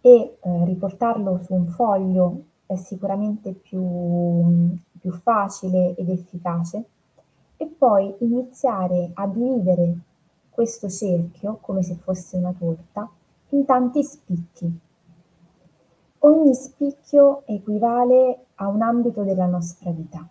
e 0.00 0.38
eh, 0.40 0.64
riportarlo 0.64 1.40
su 1.42 1.54
un 1.54 1.66
foglio 1.66 2.50
è 2.66 2.76
sicuramente 2.76 3.52
più, 3.52 4.76
più 4.98 5.12
facile 5.12 5.94
ed 5.96 6.08
efficace 6.08 6.84
e 7.56 7.66
poi 7.66 8.14
iniziare 8.20 9.10
a 9.14 9.26
dividere 9.26 9.98
questo 10.50 10.88
cerchio 10.88 11.58
come 11.60 11.82
se 11.82 11.94
fosse 11.94 12.36
una 12.36 12.52
torta 12.52 13.08
in 13.50 13.64
tanti 13.64 14.02
spicchi. 14.02 14.80
Ogni 16.18 16.54
spicchio 16.54 17.42
equivale 17.46 18.46
a 18.56 18.68
un 18.68 18.82
ambito 18.82 19.22
della 19.22 19.46
nostra 19.46 19.90
vita. 19.90 20.26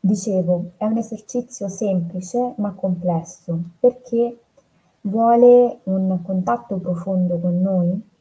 Dicevo, 0.00 0.72
è 0.76 0.84
un 0.84 0.98
esercizio 0.98 1.68
semplice 1.68 2.54
ma 2.58 2.72
complesso 2.72 3.58
perché 3.80 4.38
vuole 5.02 5.80
un 5.84 6.20
contatto 6.22 6.76
profondo 6.76 7.38
con 7.38 7.60
noi 7.60 8.12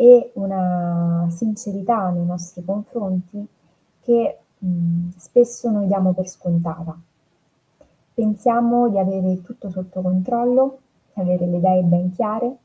e 0.00 0.30
una 0.36 1.26
sincerità 1.28 2.08
nei 2.08 2.24
nostri 2.24 2.64
confronti 2.64 3.46
che 4.00 4.38
mh, 4.56 5.10
spesso 5.18 5.70
noi 5.70 5.86
diamo 5.88 6.14
per 6.14 6.26
scontata. 6.26 6.98
Pensiamo 8.14 8.88
di 8.88 8.98
avere 8.98 9.42
tutto 9.42 9.68
sotto 9.68 10.00
controllo, 10.00 10.78
di 11.12 11.20
avere 11.20 11.44
le 11.44 11.58
idee 11.58 11.82
ben 11.82 12.12
chiare, 12.12 12.56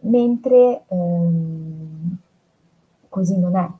mentre 0.00 0.84
ehm, 0.88 2.16
così 3.10 3.38
non 3.38 3.54
è. 3.54 3.70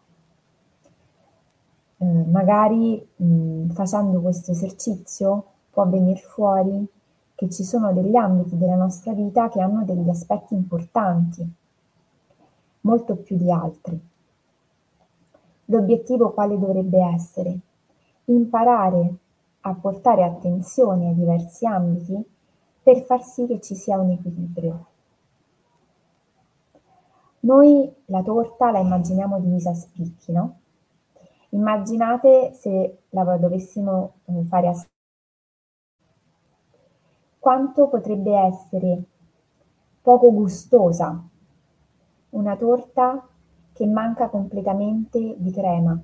Eh, 1.96 2.04
magari 2.04 3.02
mh, 3.16 3.68
facendo 3.70 4.20
questo 4.20 4.50
esercizio 4.50 5.44
può 5.70 5.88
venire 5.88 6.20
fuori 6.20 6.86
che 7.34 7.48
ci 7.48 7.64
sono 7.64 7.94
degli 7.94 8.14
ambiti 8.14 8.58
della 8.58 8.76
nostra 8.76 9.14
vita 9.14 9.48
che 9.48 9.62
hanno 9.62 9.84
degli 9.84 10.10
aspetti 10.10 10.52
importanti, 10.52 11.60
molto 12.82 13.16
più 13.16 13.36
di 13.36 13.50
altri. 13.50 14.00
L'obiettivo 15.66 16.32
quale 16.32 16.58
dovrebbe 16.58 17.00
essere? 17.14 17.58
Imparare 18.26 19.14
a 19.60 19.74
portare 19.74 20.24
attenzione 20.24 21.08
ai 21.08 21.14
diversi 21.14 21.66
ambiti 21.66 22.22
per 22.82 23.02
far 23.02 23.22
sì 23.22 23.46
che 23.46 23.60
ci 23.60 23.74
sia 23.74 23.98
un 23.98 24.10
equilibrio. 24.10 24.86
Noi 27.40 27.92
la 28.06 28.22
torta 28.22 28.70
la 28.70 28.78
immaginiamo 28.78 29.40
divisa 29.40 29.70
a 29.70 29.74
spicchi, 29.74 30.32
no? 30.32 30.58
Immaginate 31.50 32.52
se 32.54 33.02
la 33.10 33.36
dovessimo 33.36 34.14
eh, 34.24 34.44
fare 34.44 34.68
a 34.68 34.86
quanto 37.38 37.88
potrebbe 37.88 38.32
essere 38.36 39.02
poco 40.00 40.32
gustosa 40.32 41.28
una 42.32 42.56
torta 42.56 43.26
che 43.72 43.86
manca 43.86 44.28
completamente 44.28 45.34
di 45.38 45.50
crema 45.50 45.98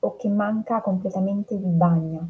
o 0.00 0.16
che 0.16 0.28
manca 0.28 0.80
completamente 0.80 1.58
di 1.58 1.68
bagna. 1.68 2.26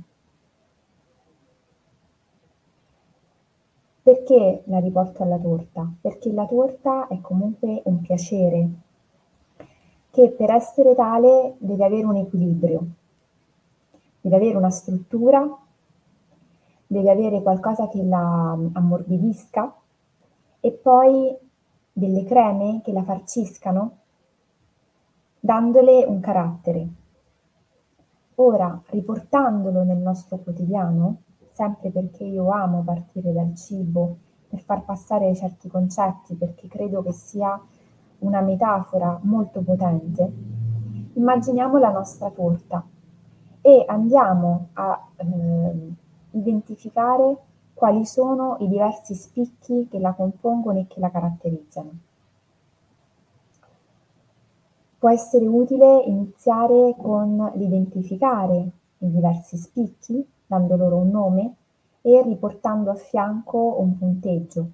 Perché 4.03 4.62
la 4.66 4.79
riporto 4.79 5.23
alla 5.23 5.38
torta? 5.38 5.88
Perché 6.01 6.33
la 6.33 6.47
torta 6.47 7.07
è 7.09 7.21
comunque 7.21 7.83
un 7.85 8.01
piacere 8.01 8.71
che 10.11 10.31
per 10.31 10.51
essere 10.51 10.95
tale 10.95 11.55
deve 11.59 11.85
avere 11.85 12.05
un 12.05 12.16
equilibrio, 12.16 12.87
deve 14.21 14.37
avere 14.37 14.57
una 14.57 14.71
struttura, 14.71 15.47
deve 16.87 17.11
avere 17.11 17.43
qualcosa 17.43 17.87
che 17.88 18.03
la 18.03 18.59
ammorbidisca 18.73 19.77
e 20.59 20.73
poi 20.73 21.37
delle 21.92 22.24
creme 22.24 22.81
che 22.83 22.92
la 22.92 23.03
farciscano, 23.03 23.98
dandole 25.38 26.05
un 26.05 26.20
carattere. 26.20 26.88
Ora, 28.37 28.81
riportandolo 28.87 29.83
nel 29.83 29.98
nostro 29.98 30.38
quotidiano, 30.38 31.22
sempre 31.50 31.90
perché 31.90 32.24
io 32.24 32.50
amo 32.50 32.83
partire 32.83 33.33
dal 33.33 33.55
cibo 33.55 34.16
per 34.48 34.61
far 34.62 34.85
passare 34.85 35.35
certi 35.35 35.68
concetti, 35.68 36.35
perché 36.35 36.66
credo 36.68 37.03
che 37.03 37.12
sia 37.12 37.61
una 38.18 38.40
metafora 38.40 39.18
molto 39.22 39.61
potente, 39.61 40.33
immaginiamo 41.14 41.79
la 41.79 41.90
nostra 41.90 42.31
torta 42.31 42.85
e 43.61 43.85
andiamo 43.87 44.68
a 44.74 45.09
eh, 45.16 45.92
identificare 46.33 47.37
quali 47.81 48.05
sono 48.05 48.59
i 48.61 48.69
diversi 48.69 49.14
spicchi 49.14 49.88
che 49.90 49.99
la 49.99 50.12
compongono 50.12 50.81
e 50.81 50.87
che 50.87 51.01
la 51.01 51.11
caratterizzano. 51.11 51.90
Può 54.99 55.09
essere 55.09 55.47
utile 55.47 56.03
iniziare 56.03 56.95
con 56.99 57.51
l'identificare 57.55 58.71
i 58.99 59.11
diversi 59.11 59.57
spicchi 59.57 60.23
dando 60.47 60.77
loro 60.77 60.99
un 60.99 61.09
nome 61.09 61.55
e 62.03 62.21
riportando 62.23 62.90
a 62.90 62.97
fianco 62.97 63.81
un 63.81 63.97
punteggio, 63.97 64.66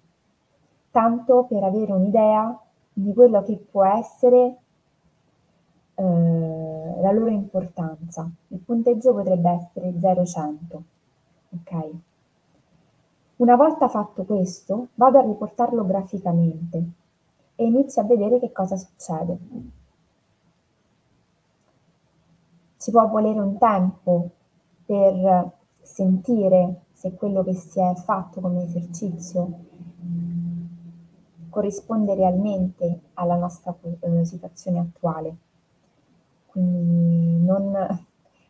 tanto 0.90 1.44
per 1.44 1.62
avere 1.62 1.92
un'idea 1.92 2.60
di 2.92 3.14
quello 3.14 3.44
che 3.44 3.56
può 3.70 3.84
essere 3.84 4.56
eh, 5.94 7.00
la 7.00 7.12
loro 7.12 7.30
importanza. 7.30 8.28
Il 8.48 8.58
punteggio 8.58 9.14
potrebbe 9.14 9.48
essere 9.50 9.90
0-100. 9.92 10.80
Ok? 11.50 12.05
Una 13.36 13.54
volta 13.54 13.88
fatto 13.88 14.24
questo, 14.24 14.88
vado 14.94 15.18
a 15.18 15.22
riportarlo 15.22 15.84
graficamente 15.84 16.84
e 17.54 17.66
inizio 17.66 18.00
a 18.00 18.06
vedere 18.06 18.38
che 18.38 18.50
cosa 18.50 18.76
succede. 18.76 19.38
Ci 22.78 22.90
può 22.90 23.06
volere 23.08 23.38
un 23.38 23.58
tempo 23.58 24.30
per 24.86 25.52
sentire 25.82 26.84
se 26.92 27.12
quello 27.14 27.44
che 27.44 27.52
si 27.54 27.78
è 27.78 27.94
fatto 27.94 28.40
come 28.40 28.64
esercizio 28.64 29.64
corrisponde 31.50 32.14
realmente 32.14 33.00
alla 33.14 33.36
nostra 33.36 33.74
eh, 34.00 34.24
situazione 34.24 34.78
attuale. 34.78 35.36
Quindi 36.46 37.44
non, 37.44 37.70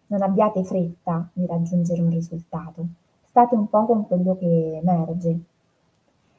non 0.07 0.23
abbiate 0.23 0.63
fretta 0.63 1.29
di 1.33 1.45
raggiungere 1.47 2.03
un 2.03 2.11
risultato, 2.11 2.87
state 3.37 3.55
un 3.55 3.69
po' 3.69 3.85
con 3.85 4.07
quello 4.07 4.35
che 4.39 4.79
emerge. 4.83 5.41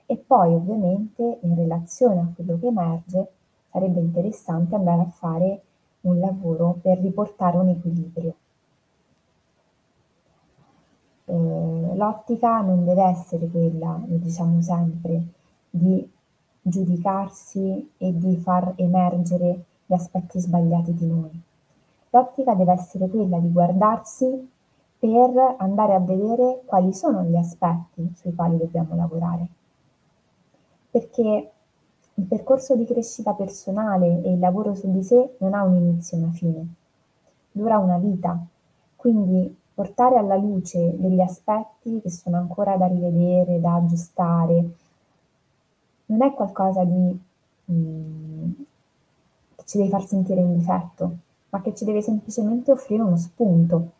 E 0.07 0.17
poi 0.17 0.55
ovviamente 0.55 1.37
in 1.43 1.55
relazione 1.55 2.21
a 2.21 2.31
quello 2.33 2.57
che 2.57 2.65
emerge 2.65 3.31
sarebbe 3.69 3.99
interessante 3.99 4.73
andare 4.73 5.01
a 5.01 5.09
fare 5.09 5.61
un 6.01 6.19
lavoro 6.19 6.79
per 6.81 6.97
riportare 6.97 7.57
un 7.57 7.69
equilibrio. 7.69 8.35
Eh, 11.25 11.91
l'ottica 11.93 12.61
non 12.61 12.83
deve 12.83 13.03
essere 13.03 13.47
quella, 13.47 14.01
lo 14.07 14.15
diciamo 14.15 14.59
sempre, 14.61 15.21
di 15.69 16.09
giudicarsi 16.63 17.91
e 17.97 18.17
di 18.17 18.37
far 18.37 18.73
emergere 18.77 19.65
gli 19.85 19.93
aspetti 19.93 20.39
sbagliati 20.39 20.95
di 20.95 21.05
noi. 21.05 21.41
L'ottica 22.09 22.55
deve 22.55 22.71
essere 22.71 23.07
quella 23.07 23.37
di 23.37 23.51
guardarsi 23.51 24.49
per 24.99 25.55
andare 25.59 25.93
a 25.93 25.99
vedere 25.99 26.61
quali 26.65 26.93
sono 26.93 27.23
gli 27.23 27.35
aspetti 27.35 28.11
sui 28.15 28.33
quali 28.33 28.57
dobbiamo 28.57 28.95
lavorare. 28.95 29.47
Perché 30.89 31.51
il 32.15 32.23
percorso 32.23 32.75
di 32.75 32.85
crescita 32.85 33.33
personale 33.33 34.23
e 34.23 34.33
il 34.33 34.39
lavoro 34.39 34.73
su 34.73 34.91
di 34.91 35.03
sé 35.03 35.35
non 35.37 35.53
ha 35.53 35.63
un 35.63 35.75
inizio 35.75 36.17
e 36.17 36.21
una 36.21 36.31
fine, 36.31 36.67
dura 37.51 37.77
una 37.77 37.97
vita, 37.97 38.43
quindi 38.95 39.55
portare 39.73 40.17
alla 40.17 40.35
luce 40.35 40.97
degli 40.97 41.21
aspetti 41.21 42.01
che 42.01 42.09
sono 42.09 42.37
ancora 42.37 42.75
da 42.77 42.87
rivedere, 42.87 43.59
da 43.59 43.75
aggiustare, 43.75 44.69
non 46.05 46.23
è 46.23 46.33
qualcosa 46.33 46.83
di, 46.83 47.19
mhmm, 47.65 48.53
che 49.55 49.63
ci 49.65 49.77
deve 49.77 49.89
far 49.89 50.05
sentire 50.05 50.41
in 50.41 50.57
difetto, 50.57 51.17
ma 51.49 51.61
che 51.61 51.75
ci 51.75 51.85
deve 51.85 52.01
semplicemente 52.01 52.71
offrire 52.71 53.03
uno 53.03 53.17
spunto 53.17 53.91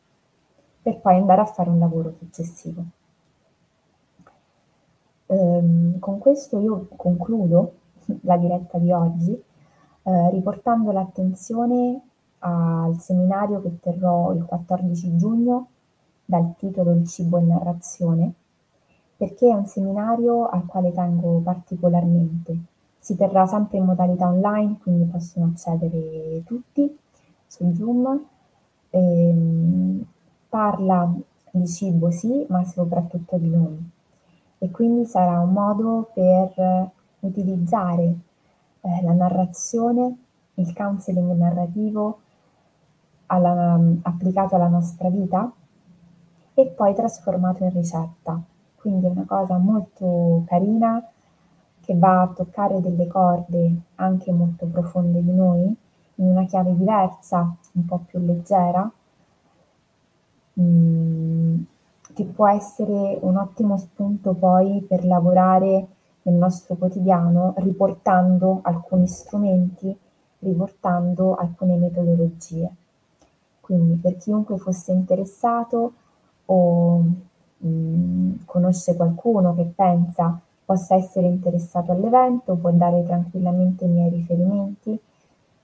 per 0.87 0.99
poi 1.01 1.17
andare 1.17 1.41
a 1.41 1.45
fare 1.45 1.69
un 1.69 1.79
lavoro 1.79 2.13
successivo. 2.17 2.81
Ehm, 5.25 5.99
con 5.99 6.17
questo 6.19 6.59
io 6.61 6.87
concludo 6.95 7.73
la 8.21 8.37
diretta 8.37 8.77
di 8.77 8.89
oggi, 8.93 9.33
eh, 9.33 10.29
riportando 10.29 10.93
l'attenzione 10.93 12.01
al 12.39 12.97
seminario 13.01 13.61
che 13.61 13.81
terrò 13.81 14.31
il 14.31 14.45
14 14.45 15.17
giugno 15.17 15.67
dal 16.23 16.53
titolo 16.55 16.91
Il 16.93 17.05
cibo 17.05 17.37
in 17.37 17.47
narrazione, 17.47 18.33
perché 19.17 19.49
è 19.49 19.53
un 19.53 19.65
seminario 19.65 20.47
al 20.47 20.65
quale 20.65 20.93
tengo 20.93 21.39
particolarmente. 21.39 22.57
Si 22.97 23.17
terrà 23.17 23.45
sempre 23.45 23.79
in 23.79 23.83
modalità 23.83 24.29
online, 24.29 24.77
quindi 24.81 25.03
possono 25.03 25.47
accedere 25.47 26.43
tutti 26.45 26.97
su 27.45 27.73
Zoom. 27.73 28.25
Ehm, 28.91 30.05
parla 30.49 31.11
di 31.51 31.67
cibo 31.67 32.11
sì, 32.11 32.45
ma 32.49 32.63
soprattutto 32.63 33.37
di 33.37 33.49
noi. 33.49 33.89
E 34.59 34.71
quindi 34.71 35.05
sarà 35.05 35.39
un 35.39 35.51
modo 35.51 36.09
per 36.13 36.89
utilizzare 37.19 38.15
eh, 38.81 39.01
la 39.03 39.13
narrazione, 39.13 40.15
il 40.55 40.73
counseling 40.73 41.31
narrativo 41.37 42.19
alla, 43.27 43.79
applicato 44.03 44.55
alla 44.55 44.67
nostra 44.67 45.09
vita 45.09 45.51
e 46.53 46.65
poi 46.65 46.93
trasformato 46.93 47.63
in 47.63 47.71
ricetta. 47.71 48.41
Quindi 48.75 49.05
è 49.05 49.09
una 49.09 49.25
cosa 49.27 49.57
molto 49.57 50.43
carina 50.47 51.03
che 51.81 51.95
va 51.95 52.21
a 52.21 52.27
toccare 52.27 52.81
delle 52.81 53.07
corde 53.07 53.75
anche 53.95 54.31
molto 54.31 54.65
profonde 54.65 55.23
di 55.23 55.31
noi, 55.31 55.75
in 56.15 56.25
una 56.25 56.45
chiave 56.45 56.75
diversa, 56.75 57.55
un 57.73 57.85
po' 57.85 57.99
più 57.99 58.19
leggera, 58.19 58.89
mh, 60.61 61.63
che 62.13 62.23
può 62.25 62.47
essere 62.47 63.17
un 63.21 63.37
ottimo 63.37 63.77
spunto 63.77 64.33
poi 64.33 64.83
per 64.87 65.05
lavorare 65.05 65.87
nel 66.23 66.35
nostro 66.35 66.75
quotidiano 66.75 67.53
riportando 67.57 68.59
alcuni 68.63 69.07
strumenti, 69.07 69.95
riportando 70.39 71.35
alcune 71.35 71.77
metodologie. 71.77 72.69
Quindi 73.61 73.95
per 73.95 74.17
chiunque 74.17 74.57
fosse 74.57 74.91
interessato 74.91 75.93
o 76.45 77.03
mh, 77.57 78.45
conosce 78.45 78.95
qualcuno 78.95 79.53
che 79.55 79.71
pensa 79.75 80.39
possa 80.67 80.95
essere 80.95 81.27
interessato 81.27 81.93
all'evento, 81.93 82.55
può 82.55 82.71
dare 82.71 83.01
tranquillamente 83.03 83.85
i 83.85 83.87
miei 83.87 84.09
riferimenti, 84.09 84.99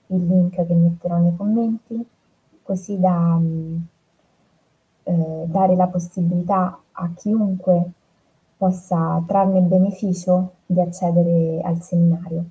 il 0.06 0.26
link 0.26 0.64
che 0.64 0.74
metterò 0.74 1.18
nei 1.18 1.36
commenti, 1.36 2.02
così 2.62 2.98
da 2.98 3.34
mh, 3.36 3.86
eh, 5.04 5.44
dare 5.46 5.76
la 5.76 5.86
possibilità 5.86 6.78
a 6.92 7.10
chiunque 7.14 7.90
possa 8.56 9.22
trarne 9.26 9.60
beneficio 9.60 10.52
di 10.66 10.80
accedere 10.80 11.60
al 11.62 11.80
seminario. 11.80 12.44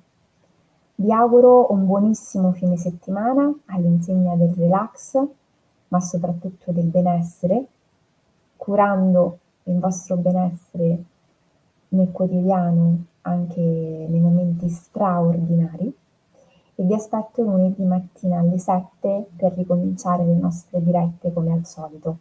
Vi 0.96 1.10
auguro 1.12 1.72
un 1.72 1.86
buonissimo 1.86 2.52
fine 2.52 2.76
settimana 2.76 3.52
all'insegna 3.66 4.36
del 4.36 4.54
relax, 4.54 5.20
ma 5.88 6.00
soprattutto 6.00 6.70
del 6.70 6.86
benessere, 6.86 7.66
curando 8.56 9.38
il 9.64 9.78
vostro 9.80 10.16
benessere 10.16 11.02
nel 11.88 12.12
quotidiano, 12.12 13.04
anche 13.22 13.60
nei 13.60 14.20
momenti 14.20 14.68
straordinari. 14.68 15.92
E 16.76 16.82
vi 16.82 16.94
aspetto 16.94 17.42
lunedì 17.42 17.84
mattina 17.84 18.38
alle 18.38 18.58
7 18.58 19.26
per 19.36 19.52
ricominciare 19.54 20.24
le 20.24 20.34
nostre 20.34 20.82
dirette 20.82 21.32
come 21.32 21.52
al 21.52 21.64
solito. 21.64 22.18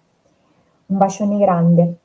Un 0.88 0.98
bacione 0.98 1.38
grande. 1.40 1.98